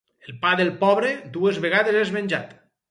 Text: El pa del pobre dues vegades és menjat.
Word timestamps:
El 0.29 0.39
pa 0.45 0.53
del 0.61 0.71
pobre 0.79 1.11
dues 1.39 1.63
vegades 1.67 2.03
és 2.05 2.17
menjat. 2.19 2.61